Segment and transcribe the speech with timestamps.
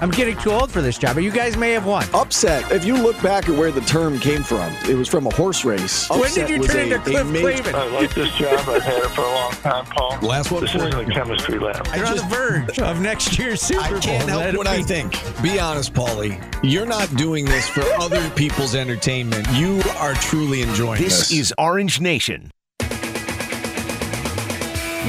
[0.00, 2.06] I'm getting too old for this job, but you guys may have won.
[2.14, 2.70] Upset.
[2.70, 5.64] If you look back at where the term came from, it was from a horse
[5.64, 6.08] race.
[6.08, 7.74] when Upset did you turn a- into Cliff major- Clavin?
[7.74, 8.60] I like this job.
[8.68, 10.18] I've had it for a long time, Paul.
[10.22, 11.84] Last one This for isn't a chemistry lab.
[11.96, 13.96] You're on the verge of next year's Super Bowl.
[13.96, 14.82] I can't Let help it what I be.
[14.84, 15.42] think.
[15.42, 16.40] Be honest, Paulie.
[16.62, 19.48] You're not doing this for other people's entertainment.
[19.52, 22.52] You are truly enjoying This is Orange Nation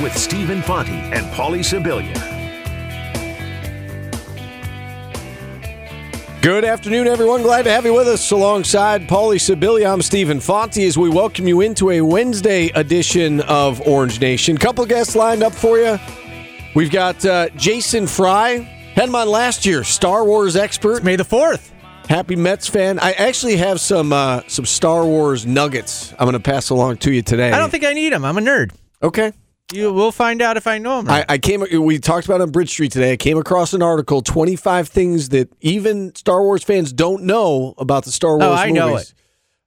[0.01, 2.28] with Stephen Fonte and Paulie Sibilia.
[6.41, 7.41] Good afternoon, everyone.
[7.41, 9.91] Glad to have you with us alongside Paulie Sibilia.
[9.91, 14.57] I'm Stephen Fonte as we welcome you into a Wednesday edition of Orange Nation.
[14.57, 15.99] Couple guests lined up for you.
[16.75, 18.59] We've got uh, Jason Fry,
[18.95, 21.71] had him on last year, Star Wars expert, May the 4th.
[22.07, 22.99] happy Mets fan.
[22.99, 27.11] I actually have some uh, some Star Wars nuggets I'm going to pass along to
[27.11, 27.51] you today.
[27.51, 28.23] I don't think I need them.
[28.23, 28.71] I'm a nerd.
[29.03, 29.33] Okay.
[29.71, 31.09] You will find out if I know him.
[31.09, 31.25] I.
[31.29, 31.63] I came.
[31.83, 33.13] We talked about it on Bridge Street today.
[33.13, 37.75] I came across an article: twenty five things that even Star Wars fans don't know
[37.77, 38.43] about the Star Wars.
[38.43, 39.13] Oh, I know movies.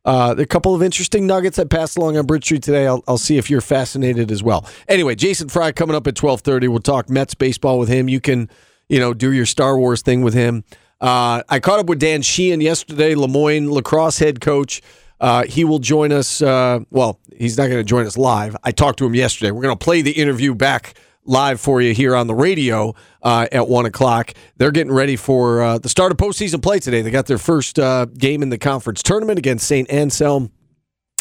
[0.05, 2.89] Uh, a couple of interesting nuggets I passed along on Bridge Street today.
[2.89, 4.67] I'll, I'll see if you're fascinated as well.
[4.89, 6.67] Anyway, Jason Fry coming up at twelve thirty.
[6.67, 8.09] We'll talk Mets baseball with him.
[8.09, 8.51] You can,
[8.89, 10.65] you know, do your Star Wars thing with him.
[11.01, 14.83] Uh, I caught up with Dan Sheehan yesterday, Le Moyne lacrosse head coach.
[15.23, 16.43] Uh, he will join us.
[16.43, 18.57] Uh, well, he's not going to join us live.
[18.65, 19.53] I talked to him yesterday.
[19.53, 23.47] We're going to play the interview back live for you here on the radio uh,
[23.53, 24.33] at one o'clock.
[24.57, 27.01] They're getting ready for uh, the start of postseason play today.
[27.03, 29.89] They got their first uh, game in the conference tournament against St.
[29.89, 30.51] Anselm.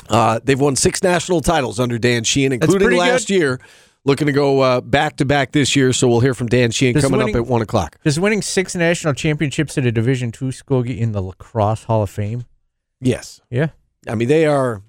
[0.10, 3.36] Uh, they've won six national titles under Dan Sheehan, including last good.
[3.36, 3.60] year.
[4.04, 6.96] Looking to go uh, back to back this year, so we'll hear from Dan Sheehan
[6.96, 7.98] Does coming winning- up at one o'clock.
[8.04, 12.02] Does winning six national championships at a Division two school get in the Lacrosse Hall
[12.02, 12.46] of Fame?
[13.00, 13.68] Yes, Yeah.
[14.08, 14.82] I mean they are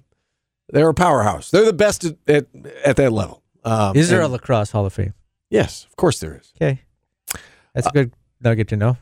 [0.69, 1.51] they're a powerhouse.
[1.51, 2.47] They're the best at at,
[2.85, 3.43] at that level.
[3.63, 5.13] Um, Is there a Lacrosse Hall of Fame?
[5.49, 6.51] Yes, of course there is.
[6.61, 6.81] Okay.
[7.73, 8.97] That's a good nugget to know.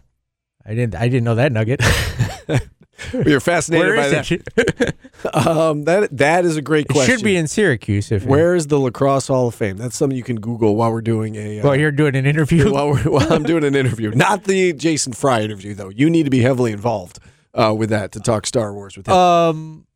[0.65, 1.81] I didn't I didn't know that nugget.
[3.25, 4.93] You're fascinated by that.
[5.33, 7.17] Um, that that is a great It question.
[7.17, 9.77] should be in Syracuse if Where is the Lacrosse Hall of Fame?
[9.77, 11.59] That's something you can Google while we're doing a.
[11.59, 12.71] Uh, well you're doing an interview.
[12.71, 15.89] while, we're, while I'm doing an interview, not the Jason Fry interview though.
[15.89, 17.19] You need to be heavily involved
[17.53, 19.13] uh, with that to talk Star Wars with him.
[19.13, 19.87] Um,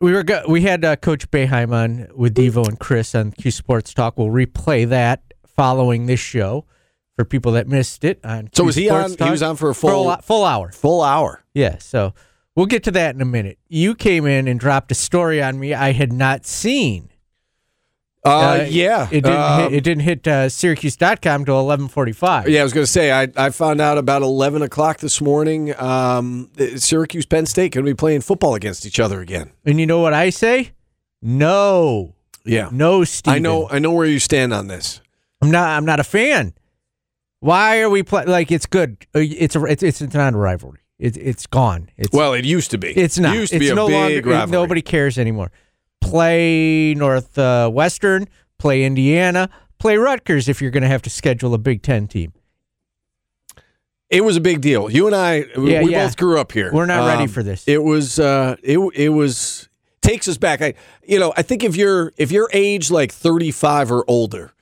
[0.00, 3.50] we were go- we had uh, Coach Boeheim on with Devo and Chris on Q
[3.50, 4.18] Sports Talk.
[4.18, 6.66] We'll replay that following this show
[7.16, 8.20] for people that missed it.
[8.24, 9.26] On so Q was he Sports on?
[9.26, 10.72] He was on for a full full full, full hour.
[10.72, 11.42] full hour.
[11.54, 12.12] Yeah, so
[12.54, 13.58] we'll get to that in a minute.
[13.68, 17.10] You came in and dropped a story on me I had not seen.
[18.26, 22.48] Uh, yeah, it didn't Um, hit, it didn't hit uh, Syracuse.com till eleven forty five.
[22.48, 25.74] Yeah, I was going to say I, I found out about eleven o'clock this morning.
[25.80, 29.52] Um, Syracuse Penn State going to be playing football against each other again.
[29.64, 30.72] And you know what I say?
[31.22, 32.14] No,
[32.44, 33.34] Yeah, no, Steve.
[33.34, 33.68] I know.
[33.68, 35.00] I know where you stand on this.
[35.42, 35.68] I'm not.
[35.70, 36.54] I'm not a fan.
[37.40, 38.28] Why are we playing?
[38.28, 39.06] like it's good?
[39.14, 39.64] Uh, It's a.
[39.64, 40.80] It's it's not a rivalry.
[40.98, 41.90] It's it's gone.
[41.96, 42.88] It's Well, it used to be.
[42.88, 43.34] It's not.
[43.36, 44.30] It used to it's be a no big longer.
[44.38, 44.50] rivalry.
[44.52, 45.50] Nobody cares anymore.
[46.10, 48.28] Play Northwestern.
[48.58, 49.50] Play Indiana.
[49.78, 52.32] Play Rutgers if you're going to have to schedule a Big Ten team.
[54.08, 54.88] It was a big deal.
[54.88, 56.06] You and I, we Yeah, we yeah.
[56.06, 56.70] both grew up here.
[56.72, 57.66] We're not ready Um, for this.
[57.66, 59.68] It was, uh, it it was
[60.00, 60.62] takes us back.
[60.62, 60.74] I,
[61.04, 64.52] you know, I think if you're if you're age like 35 or older,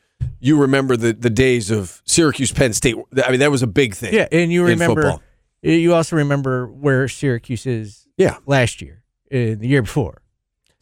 [0.40, 2.96] you remember the the days of Syracuse Penn State.
[3.22, 4.14] I mean, that was a big thing.
[4.14, 5.18] Yeah, and you remember.
[5.60, 8.06] You also remember where Syracuse is.
[8.16, 8.36] Yeah.
[8.46, 10.22] Last year, uh, the year before.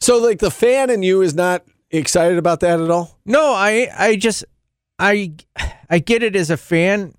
[0.03, 3.17] So like the fan in you is not excited about that at all.
[3.25, 4.43] No, I I just
[4.99, 5.31] I
[5.89, 7.15] I get it as a fan.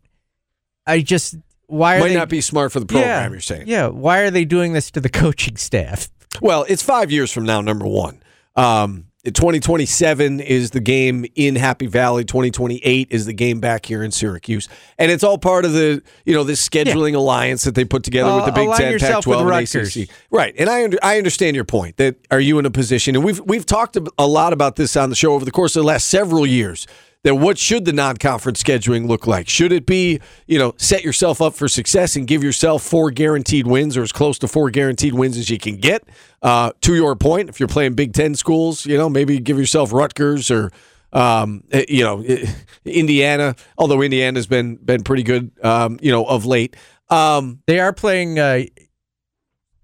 [0.86, 1.36] I just
[1.66, 3.08] why are Might they not be smart for the program.
[3.08, 3.64] yeah, You're saying.
[3.66, 6.10] Yeah, why are they doing this to the coaching staff?
[6.42, 7.62] Well, it's five years from now.
[7.62, 8.22] Number one,
[8.54, 12.24] um, 2027 is the game in Happy Valley.
[12.24, 14.68] 2028 is the game back here in Syracuse,
[14.98, 18.34] and it's all part of the you know this scheduling alliance that they put together
[18.34, 20.08] with the Uh, Big Ten, yourself Pac-12, and.
[20.08, 20.16] ACC.
[20.30, 23.24] Right, and I under, I understand your point that are you in a position, and
[23.24, 25.86] we've we've talked a lot about this on the show over the course of the
[25.86, 26.86] last several years.
[27.24, 29.48] That what should the non-conference scheduling look like?
[29.48, 33.66] Should it be you know set yourself up for success and give yourself four guaranteed
[33.66, 36.04] wins or as close to four guaranteed wins as you can get?
[36.42, 39.92] Uh, to your point, if you're playing Big Ten schools, you know maybe give yourself
[39.92, 40.70] Rutgers or
[41.12, 42.46] um, eh, you know eh,
[42.84, 43.56] Indiana.
[43.78, 46.76] Although Indiana's been been pretty good, um, you know of late.
[47.08, 48.64] Um, They are playing uh,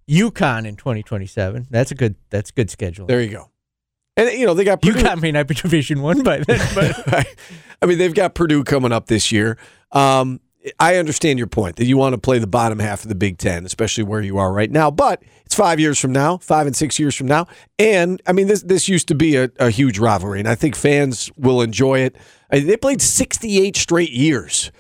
[0.09, 1.69] UConn in 2027.
[1.71, 2.17] That's a good.
[2.31, 3.07] That's good schedule.
[3.07, 3.51] there you go.
[4.17, 7.27] And you know they got Purdue, UConn may not be Division One by then, but
[7.81, 9.57] I mean, they've got Purdue coming up this year.
[9.93, 10.41] Um,
[10.79, 13.39] I understand your point that you want to play the bottom half of the Big
[13.39, 14.91] Ten, especially where you are right now.
[14.91, 17.47] But it's five years from now, five and six years from now,
[17.79, 20.77] and I mean this this used to be a, a huge rivalry, and I think
[20.77, 22.17] fans will enjoy it.
[22.53, 24.71] I mean, they played 68 straight years.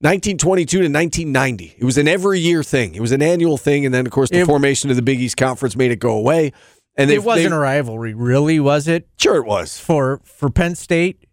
[0.00, 1.76] 1922 to 1990.
[1.78, 2.94] It was an every year thing.
[2.94, 5.20] It was an annual thing, and then of course the It- formation of the Big
[5.20, 6.52] East Conference made it go away.
[6.96, 9.08] And it wasn't they, a rivalry, really, was it?
[9.18, 9.78] sure it was.
[9.78, 11.24] For for Penn State?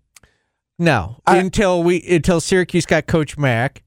[0.80, 1.18] No.
[1.25, 3.83] I- until we until Syracuse got Coach Mac,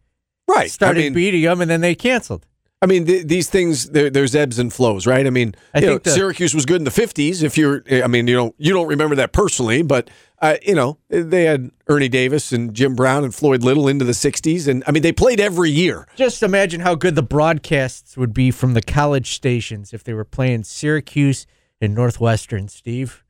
[0.49, 0.71] Right.
[0.71, 2.47] started I mean, beating them, and then they canceled.
[2.83, 5.27] I mean, th- these things there's ebbs and flows, right?
[5.27, 7.43] I mean, I you know, the- Syracuse was good in the '50s.
[7.43, 10.09] If you're, I mean, you don't you don't remember that personally, but
[10.43, 14.13] uh, you know, they had Ernie Davis and Jim Brown and Floyd Little into the
[14.13, 16.07] '60s, and I mean, they played every year.
[16.17, 20.25] Just imagine how good the broadcasts would be from the college stations if they were
[20.27, 21.47] playing Syracuse
[21.81, 23.25] and Northwestern, Steve.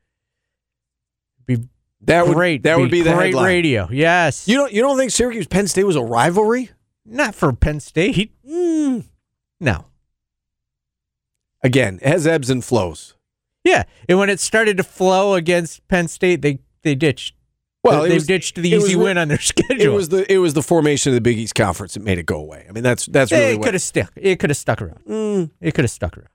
[1.46, 1.58] Be
[2.02, 2.62] That would great.
[2.64, 3.46] that would be the great headline.
[3.46, 3.88] radio.
[3.90, 4.46] Yes.
[4.48, 6.70] You don't you don't think Syracuse Penn State was a rivalry?
[7.04, 8.32] Not for Penn State.
[8.48, 9.04] Mm.
[9.60, 9.86] No.
[11.62, 13.14] Again, it has ebbs and flows.
[13.64, 13.84] Yeah.
[14.08, 17.34] And when it started to flow against Penn State, they they ditched.
[17.82, 19.80] Well, they was- ditched the it was easy win on their schedule.
[19.80, 22.26] It was the it was the formation of the Big East Conference that made it
[22.26, 22.66] go away.
[22.68, 24.12] I mean, that's that's really it could have stuck.
[24.16, 25.00] It could have stuck around.
[25.08, 25.50] Mm.
[25.60, 26.28] It could have stuck around.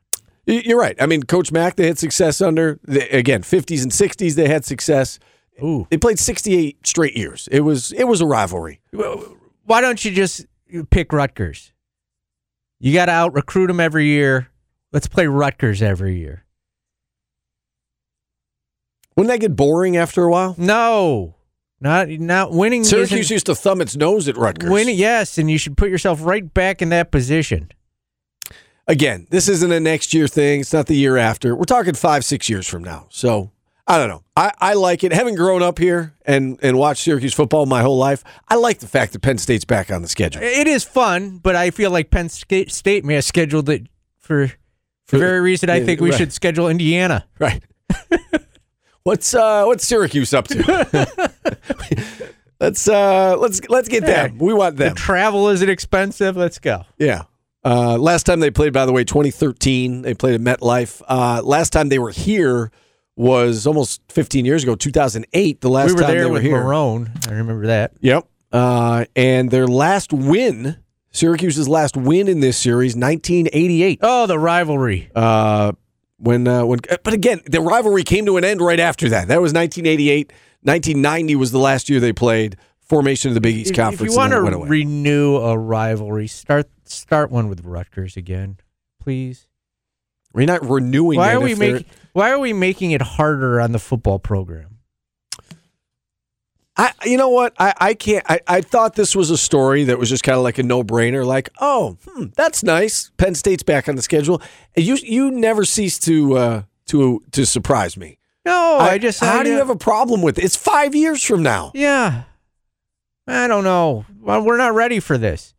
[0.46, 0.96] You're right.
[1.00, 4.36] I mean, Coach Mac, they had success under again 50s and 60s.
[4.36, 5.20] They had success.
[5.64, 5.86] Ooh.
[5.90, 7.48] They played 68 straight years.
[7.52, 8.82] It was it was a rivalry.
[9.66, 10.46] Why don't you just
[10.90, 11.72] pick Rutgers?
[12.80, 14.50] You got to out recruit them every year.
[14.92, 16.46] Let's play Rutgers every year.
[19.16, 20.56] Wouldn't that get boring after a while?
[20.58, 21.36] No,
[21.80, 22.84] not not winning.
[22.84, 24.70] Syracuse used to thumb its nose at Rutgers.
[24.72, 24.98] winning.
[24.98, 27.72] Yes, and you should put yourself right back in that position.
[28.92, 30.60] Again, this isn't a next year thing.
[30.60, 31.56] It's not the year after.
[31.56, 33.08] We're talking five, six years from now.
[33.10, 33.52] So
[33.88, 34.22] I don't know.
[34.36, 35.14] I, I like it.
[35.14, 38.88] Having grown up here and, and watched Syracuse football my whole life, I like the
[38.88, 40.42] fact that Penn State's back on the schedule.
[40.44, 43.88] It is fun, but I feel like Penn Sta- State may have scheduled it
[44.20, 44.48] for
[45.06, 46.18] For- the very reason I think we right.
[46.18, 47.26] should schedule Indiana.
[47.40, 47.64] Right.
[49.04, 51.32] what's uh what's Syracuse up to?
[52.60, 54.38] let's uh let's let's get them.
[54.38, 54.96] We want The them.
[54.96, 56.36] travel isn't expensive.
[56.36, 56.84] Let's go.
[56.98, 57.24] Yeah.
[57.64, 60.02] Uh, last time they played, by the way, 2013.
[60.02, 61.02] They played at MetLife.
[61.08, 62.72] Uh, last time they were here
[63.16, 65.62] was almost 15 years ago, 2008.
[65.62, 66.58] The last we were time there they were with here.
[66.58, 67.28] Marrone.
[67.30, 67.94] I remember that.
[68.02, 68.28] Yep.
[68.52, 70.78] Uh, and their last win,
[71.12, 74.00] Syracuse's last win in this series, 1988.
[74.02, 75.10] Oh, the rivalry.
[75.16, 75.74] Uh,
[76.18, 79.28] when uh, when, but again, the rivalry came to an end right after that.
[79.28, 80.32] That was 1988.
[80.64, 82.58] 1990 was the last year they played.
[82.92, 84.02] Formation of the Big East Conference.
[84.02, 84.68] If you want to then it went away.
[84.68, 88.58] renew a rivalry, start start one with Rutgers again,
[89.00, 89.48] please.
[90.34, 91.18] we're not renewing.
[91.18, 94.80] Why are we making Why are we making it harder on the football program?
[96.76, 97.54] I, you know what?
[97.58, 98.26] I, I can't.
[98.30, 100.84] I, I thought this was a story that was just kind of like a no
[100.84, 101.26] brainer.
[101.26, 103.12] Like, oh, hmm, that's nice.
[103.16, 104.42] Penn State's back on the schedule.
[104.76, 108.18] You you never cease to uh, to to surprise me.
[108.46, 110.44] No, I, just how I do you have a problem with it?
[110.44, 111.72] It's five years from now.
[111.74, 112.24] Yeah,
[113.28, 114.06] I don't know.
[114.20, 115.54] Well, we're not ready for this.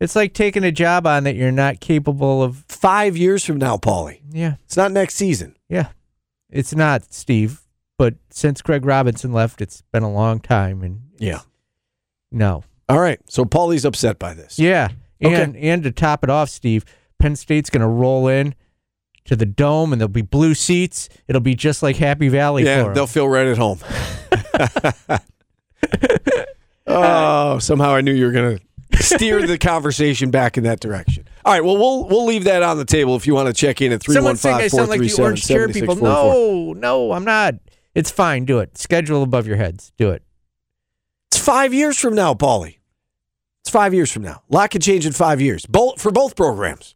[0.00, 2.64] It's like taking a job on that you're not capable of.
[2.68, 4.20] Five years from now, Paulie.
[4.30, 5.56] Yeah, It's not next season.
[5.68, 5.88] yeah.
[6.50, 7.62] It's not Steve,
[7.98, 11.40] but since Greg Robinson left, it's been a long time, and Yeah.
[12.30, 12.62] no.
[12.88, 13.18] All right.
[13.28, 14.58] So Paulie's upset by this.
[14.58, 14.88] Yeah,
[15.24, 15.42] Okay.
[15.42, 16.84] and and to top it off, Steve,
[17.18, 18.54] Penn State's going to roll in
[19.24, 21.08] to the dome, and there'll be blue seats.
[21.26, 22.64] It'll be just like Happy Valley.
[22.64, 23.80] Yeah, they'll feel right at home.
[26.86, 31.26] oh, somehow I knew you were going to steer the conversation back in that direction.
[31.44, 33.80] All right, well, we'll we'll leave that on the table if you want to check
[33.80, 35.96] in at Someone's I 315 sound like the orange chair people.
[35.96, 37.54] No, no, I'm not.
[37.94, 38.44] It's fine.
[38.44, 38.76] Do it.
[38.76, 39.92] Schedule above your heads.
[39.96, 40.22] Do it.
[41.30, 42.78] It's five years from now, Paulie.
[43.62, 44.42] It's five years from now.
[44.50, 46.94] A lot could change in five years, both for both programs.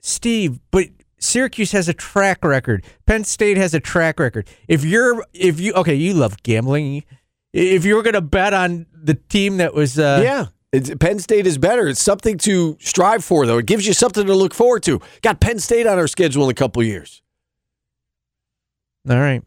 [0.00, 0.86] Steve, but
[1.18, 2.84] Syracuse has a track record.
[3.06, 4.48] Penn State has a track record.
[4.68, 7.04] If you're, if you, okay, you love gambling.
[7.58, 10.46] If you were going to bet on the team that was, uh, yeah.
[10.72, 11.88] It's, Penn State is better.
[11.88, 13.58] It's something to strive for, though.
[13.58, 15.00] It gives you something to look forward to.
[15.22, 17.22] Got Penn State on our schedule in a couple years.
[19.08, 19.42] all right.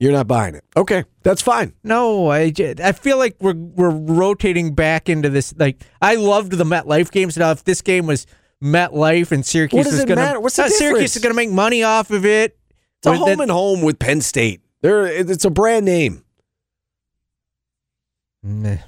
[0.00, 0.64] You're not buying it.
[0.76, 1.72] Okay, that's fine.
[1.82, 2.52] No, I,
[2.82, 5.52] I feel like we're we're rotating back into this.
[5.56, 7.36] Like I loved the MetLife games.
[7.36, 8.24] Now, if this game was
[8.62, 10.40] MetLife and Syracuse What does was it going matter?
[10.40, 12.56] What's the to, Syracuse is going to make money off of it.
[12.98, 14.60] It's a home that- and home with Penn State.
[14.82, 16.24] There, it's a brand name.
[18.48, 18.78] Meh.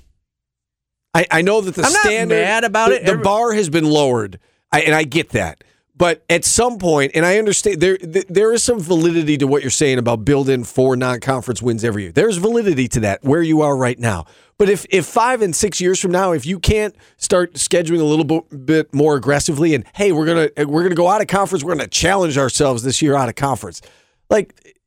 [1.15, 3.05] I, I know that the I'm not standard, mad about the, it.
[3.05, 4.39] The Every- bar has been lowered,
[4.71, 5.65] I, and I get that.
[5.97, 9.71] But at some point, and I understand there there is some validity to what you're
[9.71, 12.13] saying about building four non-conference wins every year.
[12.13, 14.25] There's validity to that where you are right now.
[14.57, 18.05] But if if five and six years from now, if you can't start scheduling a
[18.05, 21.63] little bit, bit more aggressively, and hey, we're gonna we're gonna go out of conference,
[21.65, 23.83] we're gonna challenge ourselves this year out of conference,
[24.31, 24.79] like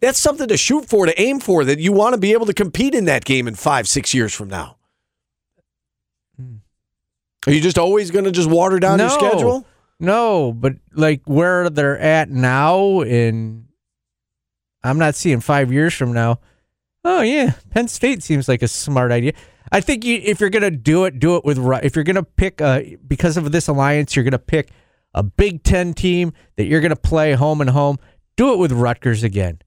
[0.00, 1.64] that's something to shoot for, to aim for.
[1.64, 4.34] That you want to be able to compete in that game in five, six years
[4.34, 4.76] from now.
[6.36, 6.56] Hmm.
[7.46, 9.66] Are you just always going to just water down your schedule?
[9.98, 13.66] No, but like where they're at now, and
[14.82, 16.40] I'm not seeing five years from now.
[17.04, 19.34] Oh yeah, Penn State seems like a smart idea.
[19.70, 22.62] I think you, if you're gonna do it, do it with if you're gonna pick
[22.62, 24.70] a because of this alliance, you're gonna pick
[25.12, 27.98] a Big Ten team that you're gonna play home and home.
[28.36, 29.60] Do it with Rutgers again.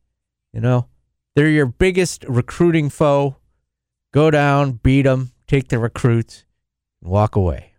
[0.54, 0.88] You know,
[1.36, 3.38] they're your biggest recruiting foe.
[4.14, 6.46] Go down, beat them, take the recruits,
[7.02, 7.74] and walk away.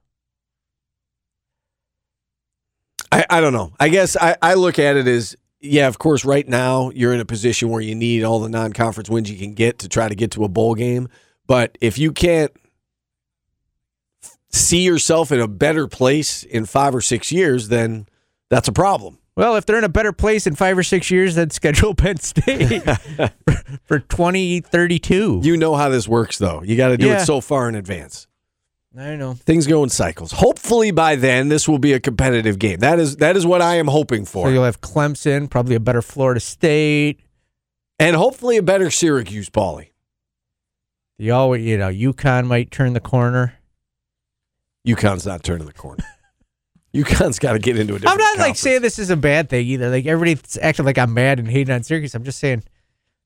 [3.12, 3.72] I, I don't know.
[3.78, 7.20] I guess I, I look at it as yeah, of course, right now you're in
[7.20, 10.08] a position where you need all the non conference wins you can get to try
[10.08, 11.08] to get to a bowl game.
[11.46, 12.52] But if you can't
[14.50, 18.06] see yourself in a better place in five or six years, then
[18.50, 19.18] that's a problem.
[19.36, 22.18] Well, if they're in a better place in five or six years, then schedule Penn
[22.18, 22.82] State
[23.84, 25.40] for 2032.
[25.42, 26.62] You know how this works, though.
[26.62, 27.22] You got to do Yeah.
[27.22, 28.26] it so far in advance.
[28.96, 29.34] I know.
[29.34, 30.30] Things go in cycles.
[30.30, 32.78] Hopefully, by then, this will be a competitive game.
[32.78, 35.80] That is that is what I am hoping for, So you'll have Clemson, probably a
[35.80, 37.18] better Florida State.
[37.98, 39.88] and hopefully a better Syracuse, Paulie.
[41.18, 43.54] You always, you know, UConn might turn the corner.
[44.86, 46.04] UConn's not turning the corner.
[46.94, 48.20] UConn's got to get into a different.
[48.20, 49.90] I'm not like saying this is a bad thing either.
[49.90, 52.14] Like everybody's acting like I'm mad and hating on Syracuse.
[52.14, 52.62] I'm just saying,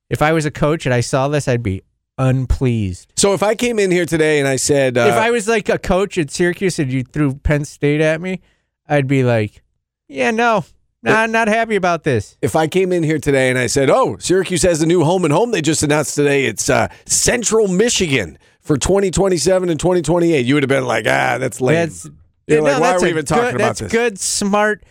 [0.08, 1.82] if I was a coach and I saw this, I'd be
[2.16, 3.12] unpleased.
[3.16, 5.68] So if I came in here today and I said, uh, if I was like
[5.68, 8.40] a coach at Syracuse and you threw Penn State at me,
[8.88, 9.62] I'd be like,
[10.08, 10.64] yeah, no,
[11.02, 12.36] nah, I'm not happy about this.
[12.40, 15.24] if I came in here today and I said, "Oh, Syracuse has a new home
[15.24, 20.54] and home," they just announced today it's uh, Central Michigan for 2027 and 2028, you
[20.54, 22.08] would have been like, "Ah, that's lame." That's
[22.48, 23.92] You're like, no, why are we even talking good, about that's this?
[23.92, 24.84] good, smart.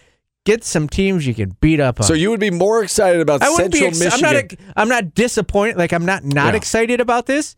[0.46, 2.06] Get some teams you can beat up on.
[2.06, 4.06] so you would be more excited about I wouldn't Central be.
[4.06, 4.58] Ex- Michigan.
[4.78, 5.02] I'm not.
[5.02, 5.76] I'm not disappointed.
[5.78, 6.58] Like I'm not not Yeah.
[6.58, 7.56] excited about this,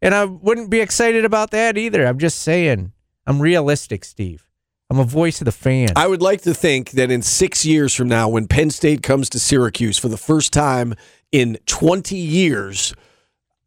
[0.00, 2.04] and I wouldn't be excited about that either.
[2.06, 2.92] I'm just saying.
[3.26, 4.48] I'm realistic, Steve.
[4.90, 5.90] I'm a voice of the fan.
[5.94, 9.30] I would like to think that in six years from now, when Penn State comes
[9.30, 10.94] to Syracuse for the first time
[11.30, 12.92] in 20 years,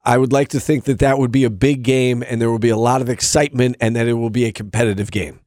[0.03, 2.59] I would like to think that that would be a big game and there will
[2.59, 5.39] be a lot of excitement and that it will be a competitive game.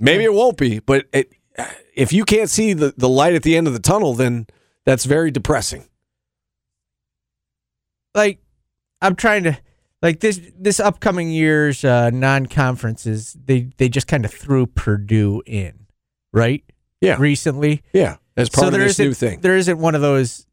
[0.00, 1.32] Maybe it won't be, but it,
[1.94, 4.46] if you can't see the, the light at the end of the tunnel, then
[4.84, 5.88] that's very depressing.
[8.14, 8.38] like
[9.00, 9.58] I'm trying to
[10.02, 13.36] like this this upcoming year's uh, non conferences.
[13.44, 15.86] They they just kind of threw Purdue in,
[16.32, 16.64] right?
[17.00, 17.16] Yeah.
[17.18, 19.40] Recently, Yeah, as part so of there this new thing.
[19.40, 20.46] there isn't one of those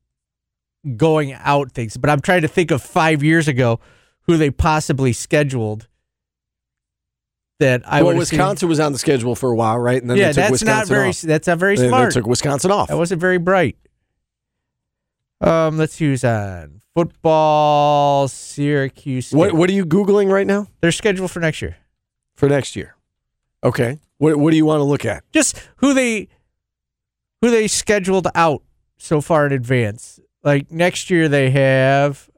[0.97, 1.95] going out things.
[1.97, 3.79] But I'm trying to think of five years ago
[4.23, 5.87] who they possibly scheduled
[7.61, 9.99] that I well, Wisconsin was on the schedule for a while, right?
[10.01, 11.21] And then yeah, they took that's not Wisconsin very off.
[11.21, 12.13] that's not very They- they smart.
[12.13, 12.89] took Wisconsin off.
[12.89, 13.77] that wasn't very bright.
[15.39, 18.27] Um, let's use on football.
[18.27, 19.31] Syracuse.
[19.31, 21.77] What What are you googling right now They're scheduled for next year.
[22.35, 22.95] for next year?
[23.63, 23.97] Okay.
[24.17, 25.23] What What do you want to look at?
[25.31, 26.27] just who they
[27.41, 28.61] who they scheduled out
[28.97, 30.19] so far in advance.
[30.43, 32.29] Like next year they have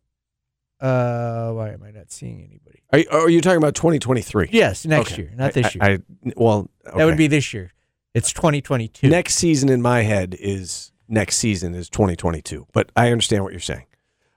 [0.80, 2.83] uh why am I not seeing anybody?
[2.94, 4.50] Are you, are you talking about 2023?
[4.52, 5.24] Yes, next Okay.
[5.24, 5.84] year, not this year.
[5.84, 7.72] I, I- well, That would be this year.
[8.14, 9.10] It's 2022.
[9.10, 13.60] next season in my head is next season is 2022, but I understand what you're
[13.60, 13.86] saying.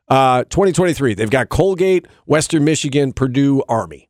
[0.09, 4.09] Uh, 2023, they've got Colgate, Western Michigan, Purdue, Army.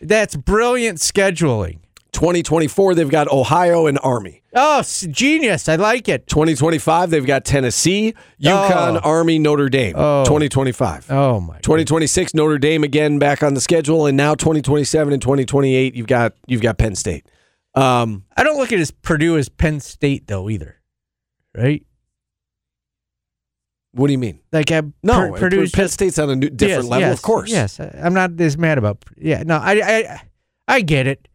[0.00, 1.80] That's brilliant scheduling.
[2.12, 4.42] 2024, they've got Ohio and Army.
[4.54, 5.68] Oh, genius.
[5.68, 6.26] I like it.
[6.26, 9.00] 2025, they've got Tennessee, UConn, Oh.
[9.02, 9.94] Army, Notre Dame.
[9.96, 10.24] Oh.
[10.24, 11.10] 2025.
[11.10, 11.58] Oh my.
[11.60, 16.34] 2026 Notre Dame again back on the schedule and now 2027 and 2028 you've got
[16.46, 17.26] you've got Penn State.
[17.74, 20.76] Um, I don't look at as Purdue as Penn State though either.
[21.56, 21.84] Right?
[23.94, 24.40] what do you mean?
[24.52, 27.18] Like I, No, Pur- Purdue's Penn just- State's on a new, different Yes, level, yes,
[27.18, 27.50] of course.
[27.50, 29.04] Yes, I'm not as mad about.
[29.18, 30.22] Yeah, no, I, I,
[30.66, 31.28] I get it.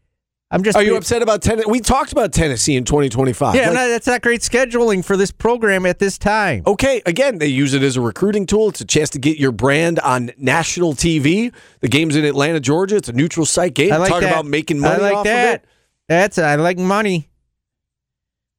[0.49, 0.77] I'm just.
[0.77, 1.69] Are you upset about Tennessee?
[1.69, 3.55] We talked about Tennessee in 2025.
[3.55, 6.63] Yeah, Like, no, that's not great scheduling for this program at this time.
[6.65, 8.69] okay, again, they use it as a recruiting tool.
[8.69, 11.53] It's a chance to get your brand on national TV.
[11.81, 12.95] The game's in Atlanta, Georgia.
[12.95, 13.91] It's a neutral site game.
[13.91, 14.31] I like Talk that.
[14.31, 15.47] about making money I like off that.
[15.47, 15.65] of it.
[16.07, 17.29] That's I like money.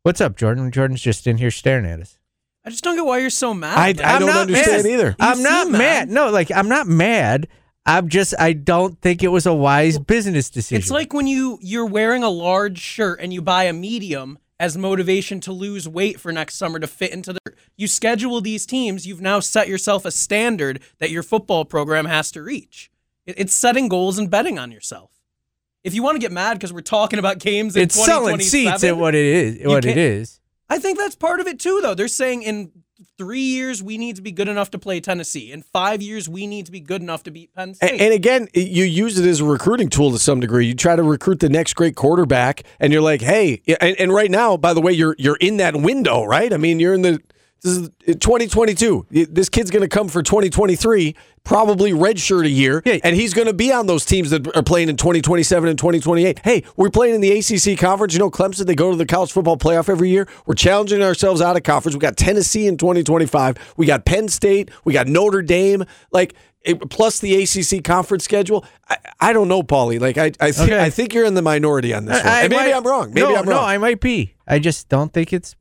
[0.02, 0.70] What's up, Jordan?
[0.70, 2.18] Jordan's just in here staring at us.
[2.64, 3.78] I just don't get why you're so mad.
[3.78, 4.92] I, I don't understand mad.
[4.92, 5.16] either.
[5.18, 5.78] I'm not mad.
[5.78, 6.10] mad.
[6.10, 7.48] No, like I'm not mad.
[7.88, 10.76] I'm just I don't think it was a wise business decision.
[10.76, 14.76] It's like when you you're wearing a large shirt and you buy a medium as
[14.76, 17.38] motivation to lose weight for next summer to fit into the
[17.76, 22.30] you schedule these teams, you've now set yourself a standard that your football program has
[22.32, 22.90] to reach.
[23.24, 25.10] It's setting goals and betting on yourself.
[25.84, 28.82] If you want to get mad because we're talking about games in it's selling seats
[28.82, 29.66] 2027, at what it is.
[29.66, 30.40] What it is.
[30.68, 31.94] I think that's part of it too, though.
[31.94, 32.72] They're saying in
[33.18, 35.52] three years we need to be good enough to play Tennessee.
[35.52, 37.90] In five years we need to be good enough to beat Penn State.
[37.90, 40.66] And, and again, you use it as a recruiting tool to some degree.
[40.66, 44.30] You try to recruit the next great quarterback, and you're like, hey, and, and right
[44.30, 46.52] now, by the way, you're you're in that window, right?
[46.52, 47.20] I mean, you're in the
[47.62, 49.06] this is uh, 2022.
[49.10, 52.98] This kid's going to come for 2023, probably redshirt a year, Yeah.
[53.02, 56.40] and he's going to be on those teams that are playing in 2027 and 2028.
[56.44, 58.12] Hey, we're playing in the ACC conference.
[58.14, 60.28] You know, Clemson, they go to the college football playoff every year.
[60.46, 61.94] We're challenging ourselves out of conference.
[61.96, 63.74] We got Tennessee in 2025.
[63.76, 64.70] We got Penn State.
[64.84, 65.84] We got Notre Dame.
[66.12, 68.64] Like, it, plus the ACC conference schedule.
[68.88, 70.00] I, I don't know, Paulie.
[70.00, 70.80] Like, I I, thi- Okay.
[70.82, 72.26] I think you're in the minority on this one.
[72.32, 73.08] I- And maybe might- I'm wrong.
[73.14, 73.64] Maybe no, I'm No, wrong.
[73.64, 74.34] I might be.
[74.46, 75.54] I just don't think it's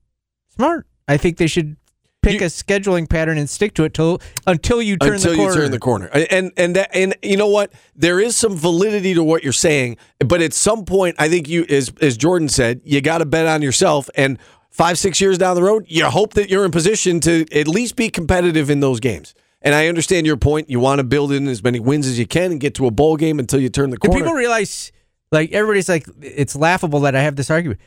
[0.55, 0.85] smart.
[1.07, 1.77] I think they should
[2.21, 5.37] pick You- a scheduling pattern and stick to it till until you turn until the
[5.37, 5.53] corner.
[5.53, 6.05] you turn the corner.
[6.07, 7.71] And and that, and you know what?
[7.95, 11.65] There is some validity to what you're saying, but at some point, I think you,
[11.69, 14.09] as as Jordan said, you got to bet on yourself.
[14.15, 14.37] And
[14.69, 17.95] five six years down the road, you hope that you're in position to at least
[17.95, 19.33] be competitive in those games.
[19.61, 20.69] And I understand your point.
[20.69, 22.91] You want to build in as many wins as you can and get to a
[22.91, 24.13] bowl game until you turn the corner.
[24.19, 24.25] Do corner.
[24.25, 24.91] people realize,
[25.31, 27.79] like everybody's like, it's laughable that I have this argument.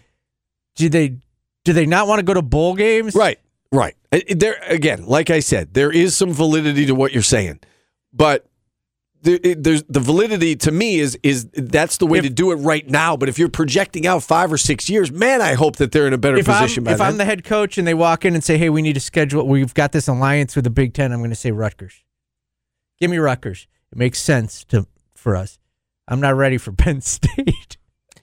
[0.74, 1.16] Do they
[1.64, 3.14] do they not want to go to bowl games?
[3.14, 3.38] Right,
[3.72, 3.94] right.
[4.28, 7.60] There again, like I said, there is some validity to what you're saying,
[8.12, 8.46] but
[9.22, 12.56] there, there's the validity to me is is that's the way If- to do it
[12.56, 13.16] right now.
[13.16, 16.12] But if you're projecting out five or six years, man, I hope that they're in
[16.14, 17.06] a better If I'm, position by if then.
[17.06, 19.46] I'm the head coach and they walk in and say, "Hey, we need to schedule.
[19.46, 22.02] We've got this alliance with the Big Ten," I'm going to say Rutgers.
[22.98, 23.66] Give me Rutgers.
[23.92, 25.58] It makes sense to for us.
[26.08, 27.76] I'm not ready for Penn State.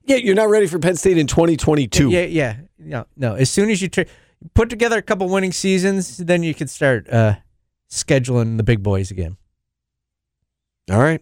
[0.03, 2.09] yeah, you're not ready for Penn State in 2022.
[2.09, 3.35] Yeah, yeah, no, no.
[3.35, 3.87] As soon as you
[4.53, 7.35] put together a couple winning seasons, then you can start uh,
[7.89, 9.37] scheduling the big boys again.
[10.91, 11.21] All right.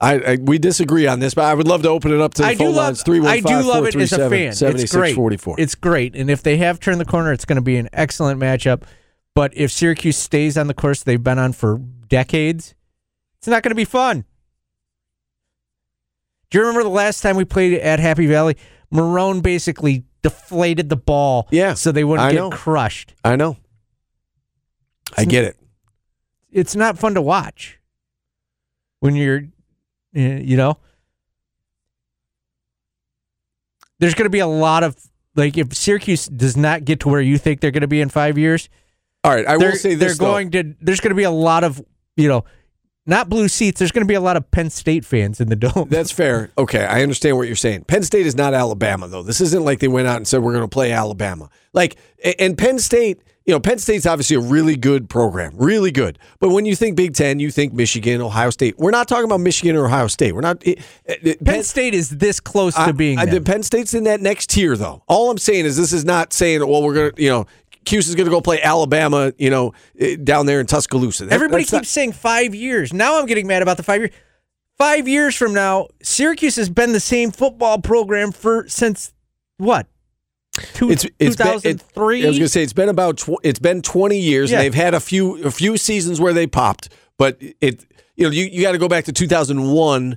[0.00, 2.42] I, I we disagree on this, but I would love to open it up to
[2.42, 2.76] the I phone love.
[2.76, 3.02] lines.
[3.02, 4.52] Three one I do love it as a fan.
[4.52, 5.16] seventy It's great.
[5.58, 8.40] It's great, and if they have turned the corner, it's going to be an excellent
[8.40, 8.84] matchup.
[9.34, 12.74] But if Syracuse stays on the course they've been on for decades,
[13.38, 14.24] it's not going to be fun.
[16.50, 18.56] Do you remember the last time we played at Happy Valley?
[18.92, 22.50] Marrone basically deflated the ball, Yeah, so they wouldn't I get know.
[22.50, 23.14] crushed.
[23.24, 23.56] I know.
[25.16, 25.56] I get it.
[26.50, 27.78] It's not fun to watch
[29.00, 29.44] when you're,
[30.12, 30.78] you know.
[34.00, 34.96] There's going to be a lot of
[35.34, 38.08] like if Syracuse does not get to where you think they're going to be in
[38.08, 38.68] five years,
[39.24, 40.18] All right, I they're, will say they're this.
[40.18, 40.26] though.
[40.26, 40.74] going to.
[40.80, 41.82] There's going to be a lot of
[42.16, 42.44] you know,
[43.08, 43.78] not blue seats.
[43.78, 45.86] There's going to be a lot of Penn State fans in the dome.
[45.90, 46.50] That's fair.
[46.58, 47.84] Okay, I understand what you're saying.
[47.84, 49.22] Penn State is not Alabama, though.
[49.22, 51.48] This isn't like they went out and said we're going to play Alabama.
[51.72, 51.96] Like,
[52.38, 56.18] and Penn State, you know, Penn State's obviously a really good program, really good.
[56.38, 58.76] But when you think Big Ten, you think Michigan, Ohio State.
[58.78, 60.34] We're not talking about Michigan or Ohio State.
[60.34, 60.64] We're not.
[60.66, 64.50] it- it- Penn State is this close to being I, Penn State's in that next
[64.50, 65.02] tier, though.
[65.08, 67.46] All I'm saying is this is not saying, that well, we're going to, you know,
[67.84, 71.26] Cuse is going to go play Alabama, you know, eh, down there in Tuscaloosa.
[71.26, 72.92] That- Everybody keeps not- saying five years.
[72.92, 74.10] Now I'm getting mad about the five years.
[74.76, 79.12] Five years from now, Syracuse has been the same football program for since
[79.56, 79.86] what?
[80.74, 82.24] Two, It's it's been, it, 2003.
[82.24, 84.58] I was going to say it's been about tw- it's been 20 years Yeah.
[84.58, 87.84] and they've had a few a few seasons where they popped, but it
[88.16, 90.16] you know you, you got to go back to 2001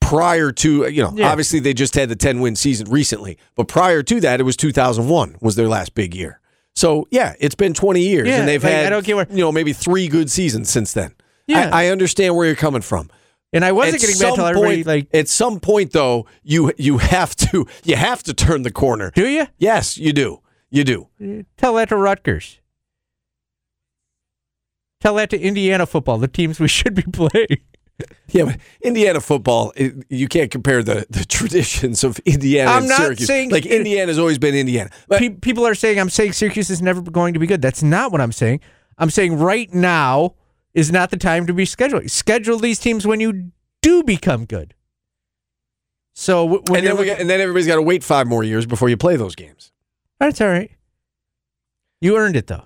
[0.00, 1.30] prior to you know Yeah.
[1.30, 4.56] obviously they just had the 10 win season recently, but prior to that it was
[4.56, 6.40] 2001 was their last big year.
[6.76, 9.26] So yeah, it's been 20 years Yeah, and they've like, had I don't get where-
[9.30, 11.14] you know maybe 3 good seasons since then.
[11.46, 11.70] Yeah.
[11.72, 13.08] I, I understand where you're coming from.
[13.52, 16.72] and I wasn't At getting mad until everybody point- like, at some point though, you
[16.76, 19.10] you have to you have to turn the corner.
[19.14, 20.40] do you Yes, you do.
[20.70, 21.08] You do.
[21.56, 22.58] tell that to Rutgers?
[25.00, 27.58] Tell that to Indiana football, the teams we should be playing.
[28.28, 32.88] Yeah, but Indiana football, it, you can't compare the, the traditions of Indiana I'm and
[32.88, 33.26] not Syracuse.
[33.26, 34.90] saying like it- Indiana's always been Indiana.
[35.08, 37.62] But Pe- people are saying I'm saying Syracuse is never going to be good.
[37.62, 38.60] That's not what I'm saying.
[38.98, 40.34] I'm saying right now
[40.74, 42.10] is not the time to be scheduling.
[42.10, 44.74] Schedule these teams when you do become good.
[46.14, 48.42] So when and then we looking- got, and then everybody's got to wait five more
[48.42, 49.72] years before you play those games.
[50.18, 50.70] that's all right.
[52.00, 52.64] You earned it though.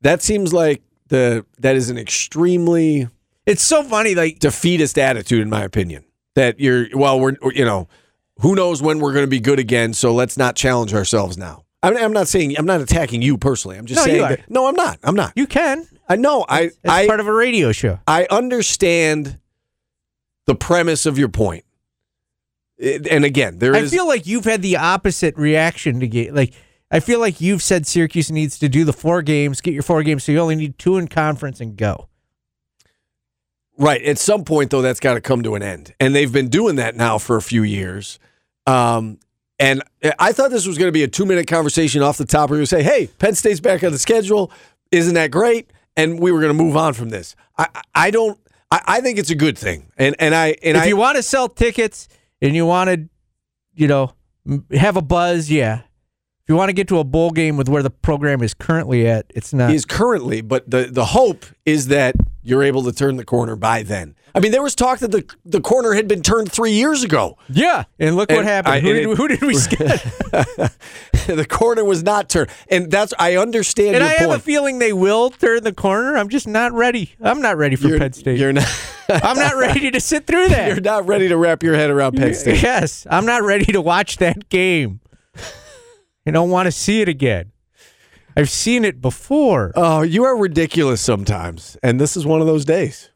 [0.00, 3.08] That seems like the that is an extremely
[3.46, 4.14] It's so funny.
[4.14, 6.04] Like defeatist attitude, in my opinion.
[6.34, 7.88] That you're well, we're you know,
[8.40, 9.94] who knows when we're going to be good again?
[9.94, 11.64] So let's not challenge ourselves now.
[11.82, 13.76] I'm, I'm not saying I'm not attacking you personally.
[13.76, 14.36] I'm just No, you saying are.
[14.36, 14.98] that, no, I'm not.
[15.04, 15.32] I'm not.
[15.36, 15.86] you can.
[16.08, 16.44] I know.
[16.48, 17.98] I It's I part of a radio show.
[18.06, 19.38] I understand
[20.46, 21.64] the premise of your point.
[22.78, 26.34] It- and again, there I is feel like you've had the opposite reaction to get
[26.34, 26.52] like.
[26.90, 30.02] I feel like you've said Syracuse needs to do the four games, get your four
[30.02, 32.08] games, so you only need two in conference and go.
[33.78, 36.48] Right at some point though that's got to come to an end, and they've been
[36.48, 38.18] doing that now for a few years.
[38.66, 39.18] Um,
[39.58, 39.82] and
[40.18, 42.50] I thought this was going to be a two minute conversation off the top.
[42.50, 44.50] Where you say, "Hey, Penn State's back on the schedule.
[44.90, 47.36] Isn't that great?" And we were going to move on from this.
[47.56, 48.38] I, I- I don't.
[48.70, 51.16] I, I think it's a good thing, and and I and if I you want
[51.16, 52.08] to sell tickets
[52.42, 53.08] and you want to,
[53.74, 54.12] you know,
[54.72, 55.82] have a buzz, yeah.
[56.44, 59.08] If you want to get to a bowl game with where the program is currently
[59.08, 59.70] at, it's not.
[59.72, 63.82] is currently, but the the hope is that you're able to turn the corner by
[63.82, 64.14] then.
[64.34, 67.38] I mean, there was talk that the the corner had been turned three years ago.
[67.48, 68.74] yeah, and look what happened.
[68.74, 70.02] I- who, did, it- who did we sketch?
[71.26, 74.92] the corner was not turned, and that's I understand and I have a feeling they
[74.92, 76.14] will turn the corner.
[76.14, 77.14] I'm just not ready.
[77.22, 78.38] I'm not ready for you're, Penn State.
[78.38, 78.68] you're not.
[79.08, 80.68] I'm not ready to sit through that.
[80.68, 82.62] You're not ready to wrap your head around Penn State.
[82.62, 85.00] Yes, I'm not ready to watch that game.
[86.26, 87.52] I don't want to see it again.
[88.36, 89.72] I've seen it before.
[89.76, 93.10] Oh, you are ridiculous sometimes, and this is one of those days.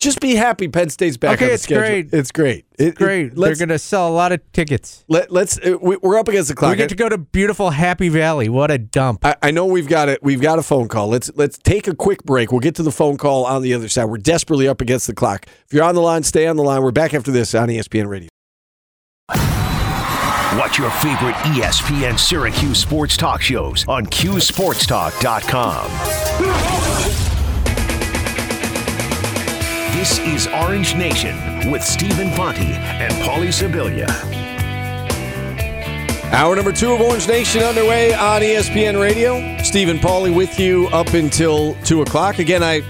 [0.00, 1.82] Just be happy Penn State's back Okay, on the it's schedule.
[1.82, 2.08] great.
[2.14, 2.64] It's great.
[2.78, 3.34] It- it- Great.
[3.34, 5.04] They're going to sell a lot of tickets.
[5.08, 5.58] let, let's.
[5.58, 6.70] uh, we- We're up against the clock.
[6.70, 8.48] We get to go to beautiful Happy Valley.
[8.48, 9.26] What a dump.
[9.26, 10.22] I, I know we've got it.
[10.22, 11.08] We've got a phone call.
[11.08, 12.50] Let's let's take a quick break.
[12.50, 14.06] We'll get to the phone call on the other side.
[14.06, 15.44] We're desperately up against the clock.
[15.66, 16.82] If you're on the line, stay on the line.
[16.82, 18.28] We're back after this on ESPN Radio.
[20.56, 25.90] Watch your favorite ESPN Syracuse sports talk shows on QSportsTalk.com.
[29.96, 34.08] This is Orange Nation with Stephen Fonte and Paulie Sibilia.
[36.32, 39.56] Hour number two of Orange Nation underway on ESPN Radio.
[39.62, 42.40] Stephen Paulie with you up until two o'clock.
[42.40, 42.80] Again, I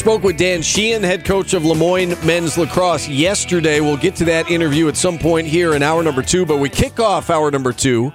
[0.00, 3.80] spoke with Dan Sheehan, head coach of Le Moyne men's lacrosse, yesterday.
[3.82, 6.70] We'll get to that interview at some point here in hour number two, but we
[6.70, 8.10] kick off hour number two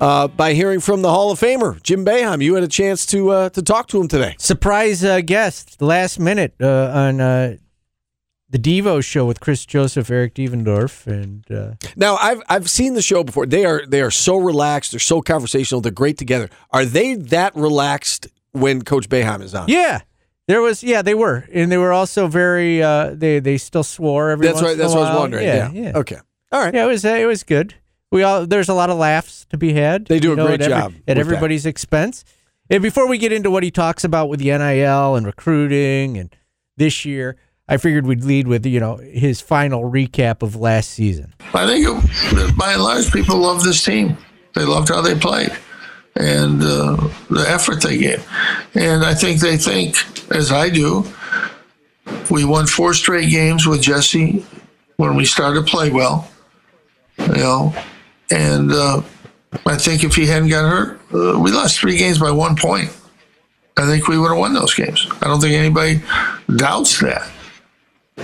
[0.00, 2.42] uh, by hearing from the Hall of Famer Jim Boeheim.
[2.42, 4.34] You had a chance to uh, to talk to him today.
[4.40, 7.56] Surprise uh, guest last minute uh, on uh,
[8.48, 13.02] the Devo show with Chris Joseph, Eric Devendorf, and uh, Now, I've I've seen the
[13.02, 13.46] show before.
[13.46, 14.90] They are they are so relaxed.
[14.90, 15.80] They're so conversational.
[15.80, 16.50] They're great together.
[16.70, 19.68] Are they that relaxed when Coach Boeheim is on?
[19.68, 20.00] yeah,
[20.50, 24.30] there was yeah they were, and they were also very uh, they they still swore
[24.30, 24.46] every.
[24.46, 24.72] that's once right.
[24.72, 25.46] in That's a what I was wondering.
[25.46, 25.82] Yeah, Yeah.
[25.92, 25.98] yeah.
[25.98, 26.16] Okay.
[26.52, 26.74] All right.
[26.74, 27.74] Yeah, it was uh, it was good.
[28.10, 30.06] We all there's a lot of laughs to be had.
[30.06, 31.18] They do a know, great at every- job with at that.
[31.18, 32.24] everybody's expense.
[32.68, 36.34] And before we get into what he talks about with the NIL and recruiting and
[36.76, 37.36] this year,
[37.68, 41.34] I figured we'd lead with you know his final recap of last season.
[41.54, 44.16] I think it, by and large, people love this team.
[44.54, 45.52] They loved how they played
[46.20, 48.26] and uh, the effort they gave.
[48.74, 49.96] And I think they think,
[50.30, 51.04] as I do,
[52.30, 54.44] we won four straight games with Jesse
[54.96, 56.30] when we started to play well.
[57.18, 57.74] You know,
[58.30, 59.02] and uh,
[59.66, 62.96] I think if he hadn't got hurt, uh, we lost three games by one point.
[63.76, 65.06] I think we would have won those games.
[65.22, 66.02] I don't think anybody
[66.56, 67.30] doubts that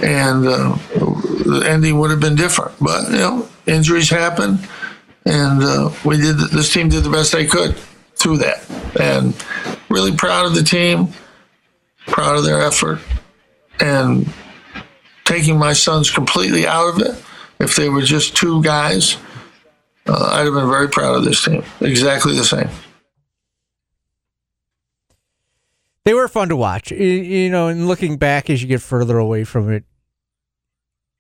[0.03, 2.73] and uh, the ending would have been different.
[2.81, 4.59] But you know, injuries happen,
[5.27, 6.39] and uh, we did.
[6.39, 7.77] This team did the best they could
[8.15, 8.65] through that,
[8.99, 9.35] and
[9.91, 11.09] really proud of the team,
[12.07, 13.01] proud of their effort,
[13.81, 14.33] and
[15.25, 17.23] taking my sons completely out of it.
[17.59, 19.17] If they were just two guys,
[20.07, 21.63] uh, I'd have been very proud of this team.
[21.81, 22.69] Exactly the same.
[26.05, 27.67] They were fun to watch, Y- you know.
[27.69, 29.85] And looking back as you get further away from it,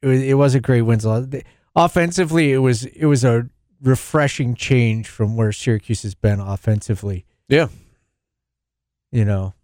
[0.03, 1.01] it was, it was a great win.
[1.75, 3.49] Offensively, it was it was a
[3.83, 7.25] refreshing change from where Syracuse has been offensively.
[7.49, 7.69] Yeah.
[9.12, 9.55] you know,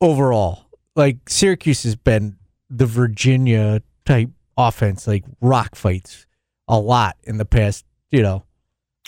[0.00, 2.36] overall, like Syracuse has been
[2.70, 6.26] the Virginia type offense, like rock fights
[6.68, 8.42] a lot in the past, you know.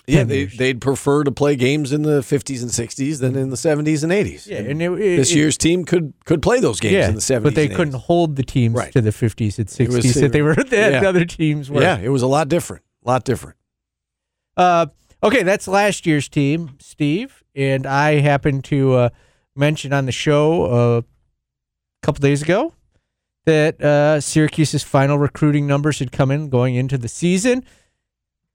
[0.06, 0.56] Yeah, they, years.
[0.56, 4.10] they'd prefer to play games in the 50s and 60s than in the 70s and
[4.10, 4.46] 80s.
[4.46, 7.14] Yeah, and it, it- this it- year's team could could play those games yeah, in
[7.14, 7.42] the 70s.
[7.42, 8.00] but they couldn't 80s.
[8.04, 8.92] hold the teams Right.
[8.92, 11.06] to the 50s and 60s was- that they were that yeah.
[11.06, 11.82] other teams were.
[11.82, 12.84] Yeah, it was a lot different.
[13.04, 13.57] A lot different.
[14.58, 14.86] Uh,
[15.22, 19.08] okay, that's last year's team, Steve, and I happened to uh,
[19.54, 21.04] mention on the show uh, a
[22.02, 22.74] couple days ago
[23.46, 27.64] that uh, Syracuse's final recruiting numbers had come in going into the season.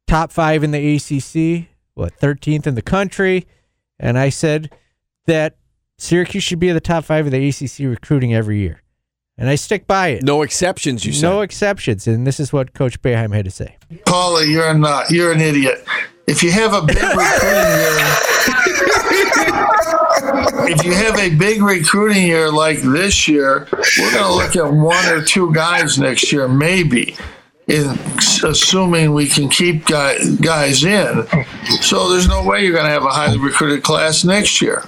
[0.05, 3.47] Top five in the ACC, what thirteenth in the country,
[3.97, 4.71] and I said
[5.25, 5.55] that
[5.97, 8.82] Syracuse should be in the top five of the ACC recruiting every year,
[9.37, 10.23] and I stick by it.
[10.23, 11.27] No exceptions, you said.
[11.27, 13.77] No exceptions, and this is what Coach Boeheim had to say.
[14.05, 15.05] Paula, you're not.
[15.05, 15.85] Uh, you're an idiot.
[16.27, 17.97] If you have a big recruiting year,
[20.69, 23.67] if you have a big recruiting year like this year,
[23.99, 27.15] we're going to look at one or two guys next year, maybe,
[27.67, 27.97] in
[28.43, 31.27] assuming we can keep guy, guys in.
[31.81, 34.83] So there's no way you're going to have a highly recruited class next year.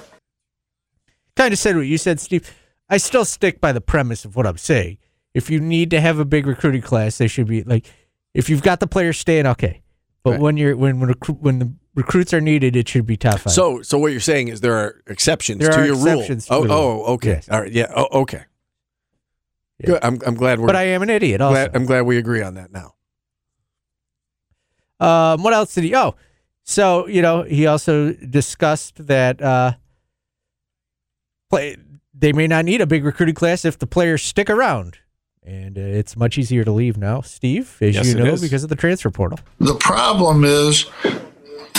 [1.36, 2.50] kind of said what you said, Steve.
[2.88, 4.98] I still stick by the premise of what I'm saying.
[5.34, 7.86] If you need to have a big recruiting class, they should be like,
[8.32, 9.82] if you've got the players staying, okay.
[10.22, 10.40] But Right.
[10.40, 13.40] when you're when when, recru- when the recruits are needed, it should be five.
[13.50, 16.62] So, so what you're saying is there are exceptions There to are your exceptions rule.
[16.62, 17.28] the Oh, oh, okay.
[17.30, 17.48] Yes.
[17.48, 17.72] All right.
[17.72, 17.92] Yeah.
[17.94, 18.44] Oh, okay.
[19.78, 19.86] Yeah.
[19.86, 20.04] Good.
[20.04, 20.66] I'm, I'm glad we're.
[20.66, 21.40] but I am an idiot.
[21.40, 22.94] Also, glad, I'm glad we agree on that now.
[24.98, 25.94] Um, what else did he?
[25.94, 26.14] Oh,
[26.64, 29.72] so you know, he also discussed that uh,
[31.50, 31.76] play.
[32.18, 34.98] They may not need a big recruiting class if the players stick around,
[35.44, 38.70] and uh, it's much easier to leave now, Steve, as Yes, you know, because of
[38.70, 39.38] the transfer portal.
[39.60, 40.86] The problem is,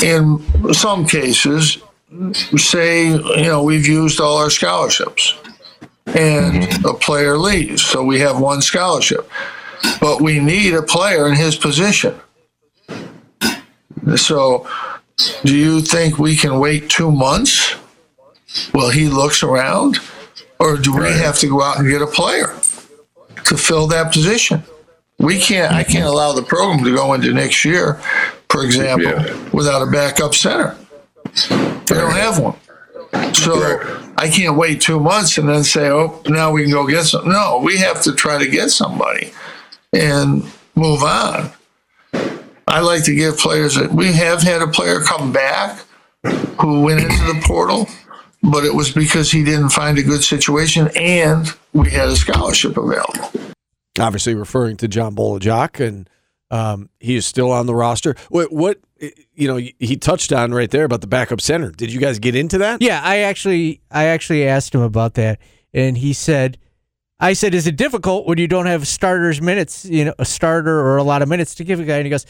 [0.04, 1.80] in some cases,
[2.56, 5.36] say, you know, we've used all our scholarships
[6.06, 9.30] and a player leaves, so we have one scholarship.
[10.00, 12.16] But we need a player in his position.
[14.16, 14.68] So,
[15.44, 17.74] do you think we can wait two months
[18.72, 20.00] while he looks around?
[20.60, 22.56] Or do we have to go out and get a player
[23.46, 24.64] to fill that position?
[25.20, 27.96] We can't, I can't allow the program to go into next year,
[28.50, 29.14] for example,
[29.52, 30.78] without a backup center.
[31.50, 31.56] We
[31.88, 32.56] don't have one.
[33.34, 37.06] So I can't wait two months and then say, oh, now we can go get
[37.06, 37.28] some.
[37.30, 39.32] No, we have to try to get somebody
[39.94, 40.44] and
[40.76, 41.52] move on.
[42.68, 45.84] I like to give players that we have had a player come back
[46.60, 47.88] who went into the portal,
[48.44, 52.78] but it was because he didn't find a good situation and we had a scholarship
[52.78, 53.32] available.
[54.00, 56.10] Obviously, referring to John Bol Ajak, and
[56.52, 58.16] um, he is still on the roster.
[58.30, 58.80] What, what
[59.34, 61.72] you know, he touched on right there about the backup center.
[61.72, 62.82] Did you guys get into that?
[62.82, 65.40] Yeah, I actually, I actually asked him about that,
[65.74, 66.58] and he said,
[67.20, 70.80] "I said, is it difficult when you don't have starters minutes, you know, a starter
[70.80, 72.26] or a lot of minutes to give a guy?" And he goes,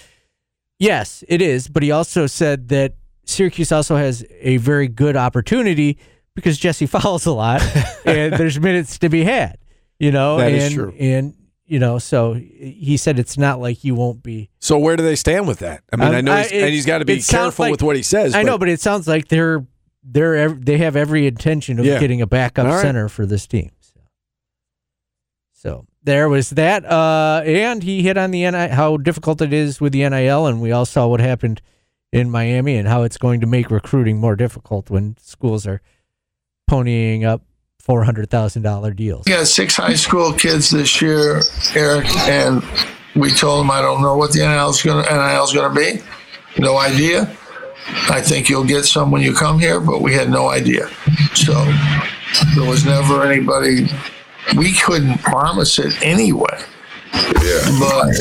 [0.80, 2.96] "Yes, it is." But he also said that
[3.28, 5.98] Syracuse also has a very good opportunity
[6.36, 7.62] because Jesse fouls a lot,
[8.06, 9.58] and there's minutes to be had.
[10.00, 10.94] You know, That and is true.
[11.00, 11.34] and
[11.66, 14.50] you know, so he said it's not like you won't be.
[14.60, 15.84] So where do they stand with that?
[15.92, 17.72] I mean, Um, I know, I- he's, it- and he's got to be careful like-
[17.72, 18.34] with what he says.
[18.36, 19.66] I know, but it sounds like they're
[20.04, 22.00] they're they have every intention of Yeah.
[22.00, 22.82] getting a backup right.
[22.82, 23.72] center for this team.
[23.82, 24.00] So,
[25.54, 29.82] so there was that, uh, and he hit on the NI how difficult it is
[29.82, 31.62] with the NIL, and we all saw what happened
[32.12, 35.82] in Miami and how it's going to make recruiting more difficult when schools are
[36.70, 37.44] ponying up
[37.80, 39.24] four hundred thousand dollar deals.
[39.26, 41.42] We got six high school kids this year,
[41.76, 42.64] Eric, and
[43.16, 45.74] we told them I don't know what the NIL is going to NIL is going
[45.74, 46.04] to be.
[46.62, 47.24] No idea.
[48.10, 50.90] I think you'll get some when you come here, but we had no idea.
[51.36, 51.54] So
[52.56, 53.88] there was never anybody.
[54.58, 56.60] We couldn't promise it anyway.
[57.14, 57.80] Yeah.
[57.80, 58.12] But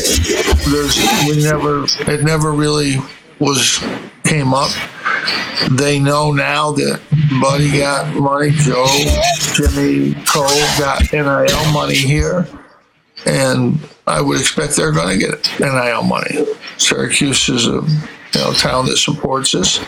[0.70, 0.96] there's
[1.26, 2.96] we never it never really
[3.38, 3.78] was
[4.24, 4.70] came up.
[5.70, 7.00] They know now that
[7.40, 8.86] Buddy got money, Joe,
[9.54, 10.46] Jimmy, Cole
[10.78, 12.46] got NIL money here,
[13.24, 16.46] and I would expect they're going to get NIL money.
[16.76, 17.82] Syracuse is a
[18.34, 19.80] you know town that supports us.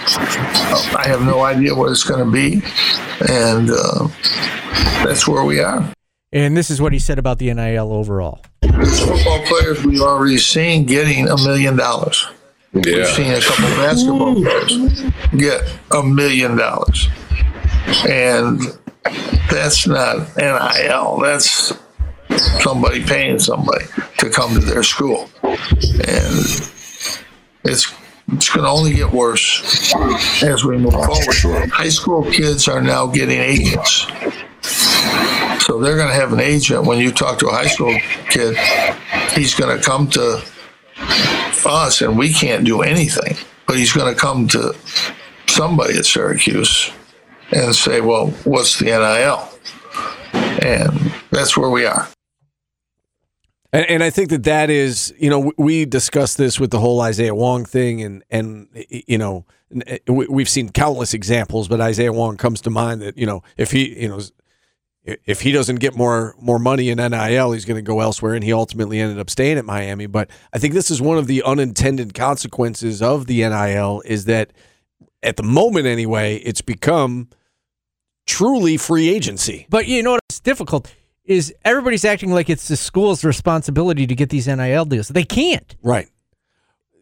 [0.94, 2.62] I have no idea what it's going to be,
[3.28, 4.08] and uh,
[5.04, 5.92] that's where we are.
[6.32, 8.40] And this is what he said about the NIL overall.
[8.60, 12.26] There's football players we've already seen getting a million dollars.
[12.72, 15.02] We've seen a couple basketball players
[15.36, 17.08] get a million dollars.
[18.06, 18.60] And
[19.50, 21.18] that's not NIL.
[21.18, 21.72] That's
[22.62, 23.86] somebody paying somebody
[24.18, 25.30] to come to their school.
[25.42, 26.34] And
[27.64, 27.98] it's
[28.30, 29.94] it's going to only get worse
[30.42, 31.70] as we move forward.
[31.70, 34.06] High school kids are now getting agents.
[35.64, 38.56] So they're going to have an agent when you talk to a high school kid.
[39.32, 40.42] He's going to come to
[41.66, 43.36] us, and we can't do anything.
[43.66, 44.74] But he's going to come to
[45.46, 46.90] somebody at Syracuse
[47.50, 49.48] and say, "Well, what's the NIL?"
[50.62, 52.08] And that's where we are.
[53.72, 57.00] And, and I think that that is, you know, we discussed this with the whole
[57.00, 59.44] Isaiah Wong thing, and and you know,
[60.06, 63.70] we- we've seen countless examples, but Isaiah Wong comes to mind that you know, if
[63.70, 64.20] he, you know,
[65.26, 68.42] if he doesn't get more more money in NIL, he's going to go elsewhere, and
[68.44, 70.06] he ultimately ended up staying at Miami.
[70.06, 74.52] But I think this is one of the unintended consequences of the NIL is that
[75.22, 77.28] at the moment, anyway, it's become
[78.26, 79.66] truly free agency.
[79.70, 80.92] But you know what's difficult
[81.24, 85.08] is everybody's acting like it's the school's responsibility to get these NIL deals.
[85.08, 85.76] They can't.
[85.82, 86.08] Right.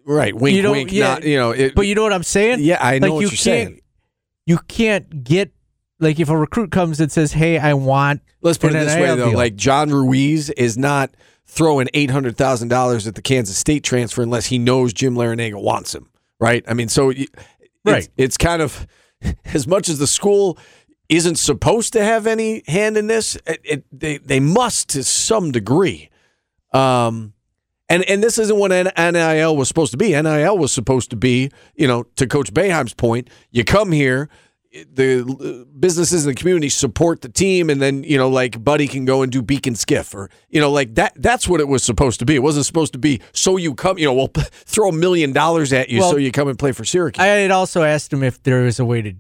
[0.05, 0.35] Right.
[0.35, 0.92] Wink, You don't- wink.
[0.92, 2.61] yeah, not, you know, it, But you know what I'm saying?
[2.61, 3.81] Yeah, I know like what you you're can't, saying.
[4.47, 5.53] You can't get
[5.99, 9.07] like if a recruit comes and says, "Hey, I want," Let's put it this way
[9.15, 9.39] though, deal.
[9.39, 11.11] like John Ruiz is not
[11.47, 15.61] throwing eight hundred thousand dollars at the Kansas State transfer unless he knows Jim Larranaga
[15.63, 16.09] wants him,
[16.41, 16.65] right?
[16.69, 17.27] I mean, so y-
[17.85, 17.99] Right.
[17.99, 18.87] it's, it's kind of
[19.55, 20.59] as much as the school
[21.09, 25.53] isn't supposed to have any hand in this, it, it, they they must to some
[25.53, 26.11] degree.
[26.73, 27.33] Um,
[27.89, 30.21] and and this isn't what NIL was supposed to be.
[30.21, 34.29] NIL was supposed to be, you know, to Coach Boeheim's point, you come here,
[34.93, 38.87] the uh, businesses in the community support the team, and then you know, like Buddy
[38.89, 41.12] can go and do beacon skiff, or you know, like that.
[41.17, 42.35] That's what it was supposed to be.
[42.35, 45.73] It wasn't supposed to be so you come, you know, we'll throw a million dollars
[45.73, 47.23] at you Well, so you come and play for Syracuse.
[47.23, 49.15] I had also asked him if there was a way to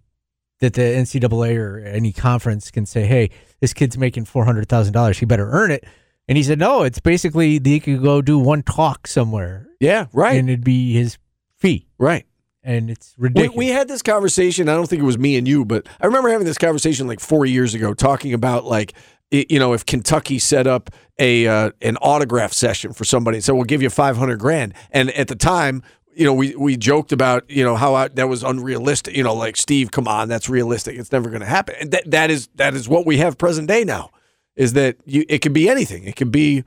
[0.60, 4.92] that the NCAA or any conference can say, "Hey, this kid's making four hundred thousand
[4.92, 5.18] dollars.
[5.18, 5.84] He better earn it."
[6.28, 10.38] And he said, "No, it's basically he could go do one talk somewhere, yeah, right,
[10.38, 11.18] and it'd be his
[11.58, 12.26] fee, right.
[12.66, 14.68] And it's We, ridiculous." we had this conversation.
[14.68, 17.20] I don't think it was me and you, but I remember having this conversation like
[17.20, 18.92] four years ago, talking about like
[19.30, 23.52] you know if Kentucky set up a uh, an autograph session for somebody and said
[23.52, 25.82] we'll give you five hundred grand, and at the time.
[26.18, 29.14] You know, we, we joked about you know how I, that was unrealistic.
[29.14, 30.96] You know, like Steve, come on, that's realistic.
[30.96, 31.74] It's never going to happen.
[31.78, 34.08] And that that is that is what we have present day now.
[34.54, 35.26] Is that you?
[35.28, 36.04] It could be anything.
[36.04, 36.64] It could be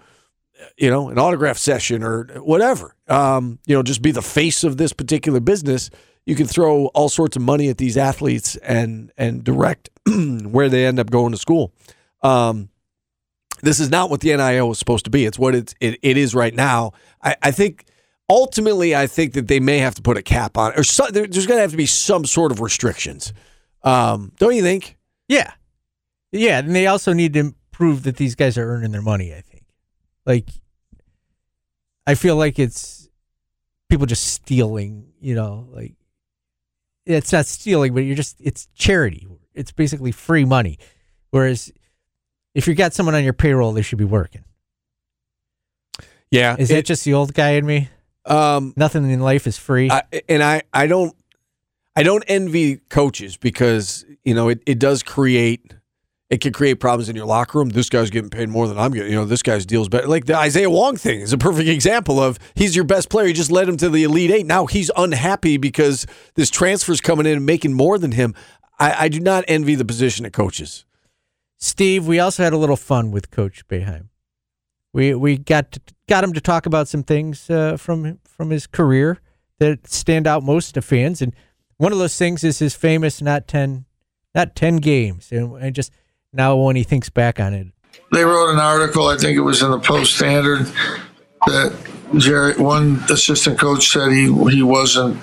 [0.77, 2.95] you know, an autograph session or whatever.
[3.07, 5.89] Um, you know, just be the face of this particular business.
[6.25, 10.85] You can throw all sorts of money at these athletes and and direct where they
[10.85, 11.73] end up going to school.
[12.21, 12.69] Um,
[13.61, 15.25] this is not what the NIL was supposed to be.
[15.25, 16.93] It's what it's, it, it is right now.
[17.21, 17.85] I, I think
[18.29, 21.07] ultimately, I think that they may have to put a cap on it, or so,
[21.07, 23.33] there, there's going to have to be some sort of restrictions.
[23.83, 24.97] Um, don't you think?
[25.27, 25.53] yeah,
[26.31, 29.33] yeah, and they also need to prove that these guys are earning their money.
[29.33, 29.48] I think,
[30.29, 30.49] like,
[32.07, 33.09] I feel like it's
[33.89, 35.07] people just stealing.
[35.19, 35.95] You know, like
[37.05, 39.27] it's not stealing, but you're just it's charity.
[39.53, 40.77] It's basically free money.
[41.31, 41.71] Whereas
[42.55, 44.43] if you got someone on your payroll, they should be working.
[46.31, 46.55] Yeah.
[46.57, 47.89] Is that just the old guy in me?
[48.25, 49.89] um, Nothing in life is free.
[49.89, 51.15] I, and I, I don't
[51.95, 55.73] I don't envy coaches because you know it, it does create
[56.29, 57.69] it can create problems in your locker room.
[57.69, 59.11] This guy's getting paid more than I'm getting.
[59.11, 60.07] You know, this guy's deals better.
[60.07, 63.27] Like the Isaiah Wong thing is a perfect example of he's your best player.
[63.27, 64.45] You just led him to the Elite Eight.
[64.45, 68.35] Now he's unhappy because this transfer's coming in and making more than him.
[68.77, 70.85] I, I do not envy the position of coaches.
[71.57, 74.09] Steve, we also had a little fun with Coach Boeheim.
[74.93, 78.67] We we got to, got him to talk about some things uh, from from his
[78.67, 79.19] career
[79.57, 81.35] that stand out most to fans, and
[81.77, 83.85] one of those things is his famous not ten
[84.33, 85.91] not ten games, and, and just
[86.33, 87.67] now when he thinks back on it,
[88.11, 90.65] they wrote an article, I think it was in the Post Standard,
[91.45, 91.75] that
[92.17, 95.21] Jerry, one assistant coach said he he wasn't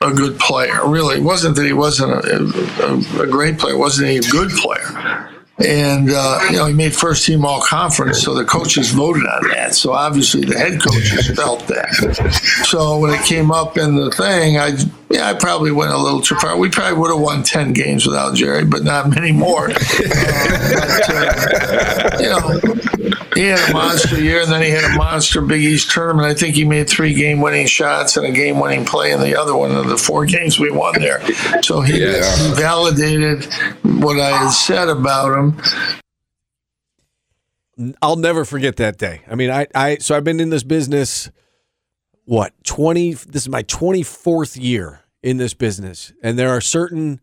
[0.00, 0.86] a good player.
[0.86, 3.76] Really, it wasn't that he wasn't a, a, a great player.
[3.76, 5.30] Wasn't he a good player?
[5.58, 9.48] And uh, you know, he made first team all conference, so the coaches voted on
[9.50, 9.74] that.
[9.74, 11.92] So obviously, the head coaches felt that.
[12.64, 14.72] So when it came up in the thing, I
[15.14, 16.56] yeah, I probably went a little too far.
[16.56, 19.70] We probably would have won ten games without Jerry, but not many more.
[20.64, 22.74] Uh, but, uh, you know,
[23.34, 26.26] he had a monster year, and then he had a monster Big East tournament.
[26.26, 29.72] I think he made three game-winning shots and a game-winning play in the other one
[29.72, 31.22] of the four games we won there.
[31.62, 33.44] So he, he validated
[33.82, 35.60] what I had said about him.
[38.02, 39.22] I'll never forget that day.
[39.28, 41.30] I mean, I, I so I've been in this business
[42.24, 46.12] what, 20 this is my 24th year in this business.
[46.22, 47.18] And there are certain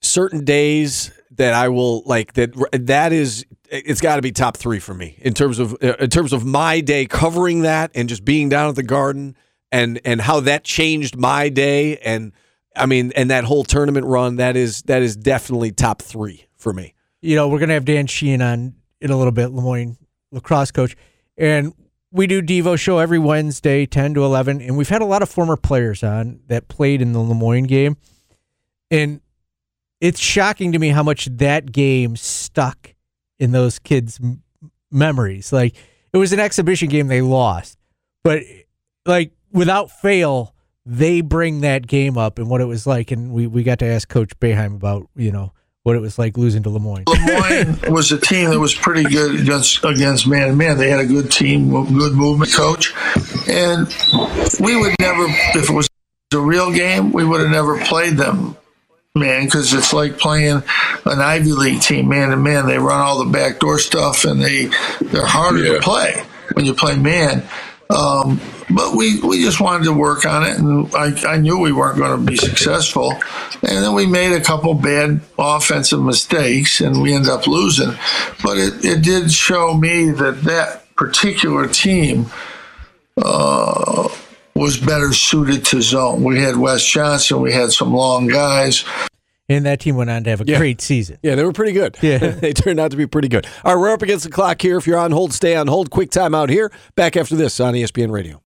[0.00, 4.78] certain days that I will like that that is it's got to be top 3
[4.78, 8.24] for me in terms of uh, in terms of my day covering that and just
[8.24, 9.36] being down at the garden
[9.70, 12.32] and and how that changed my day and
[12.74, 16.72] I mean and that whole tournament run that is that is definitely top 3 for
[16.72, 16.94] me.
[17.20, 19.98] you know, we're gonna have Dan Sheehan on in a little bit, Le Moyne
[20.32, 20.96] lacrosse coach,
[21.36, 21.74] and
[22.12, 25.28] we do Devo show every Wednesday, ten to eleven, and we've had a lot of
[25.28, 27.96] former players on that played in the Le Moyne game,
[28.90, 29.20] and
[30.00, 32.94] it's shocking to me how much that game stuck
[33.38, 34.42] in those kids' m-
[34.90, 35.52] memories.
[35.52, 35.76] Like
[36.12, 37.78] it was an exhibition game they lost,
[38.24, 38.42] but
[39.06, 43.46] like without fail, they bring that game up and what it was like, and we
[43.46, 46.70] we got to ask Coach Boeheim about you know what it was like losing to
[46.70, 47.04] Le Moyne.
[47.08, 50.78] Le Moyne was a team that was pretty good against against man to man.
[50.78, 52.94] They had a good team, good movement coach,
[53.48, 53.86] and
[54.60, 55.24] we would never,
[55.54, 55.88] if it was
[56.32, 58.56] a real game, we would have never played them,
[59.14, 60.62] man, because it's like playing
[61.06, 62.66] an Ivy League team, man to man.
[62.66, 64.66] They run all the backdoor stuff, and they
[65.00, 67.48] they're harder to play when you play man.
[67.90, 68.40] Um,
[68.72, 71.98] but we, we just wanted to work on it, and I, I knew we weren't
[71.98, 73.12] going to be successful.
[73.62, 77.90] And then we made a couple bad offensive mistakes, and we ended up losing.
[78.42, 82.26] But it, it did show me that that particular team
[83.16, 84.08] uh,
[84.54, 86.22] was better suited to zone.
[86.22, 88.84] We had Wes Johnson, we had some long guys.
[89.50, 90.58] And that team went on to have a Yeah.
[90.58, 91.18] great season.
[91.22, 91.96] Yeah, they were pretty good.
[92.00, 92.18] Yeah.
[92.40, 93.46] they turned out to be pretty good.
[93.64, 94.78] All right, we're up against the clock here.
[94.78, 95.90] If you're on hold, stay on hold.
[95.90, 96.70] Quick time out here.
[96.94, 98.38] Back after this on ESPN Radio.